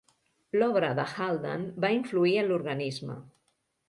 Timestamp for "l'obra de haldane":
0.59-1.83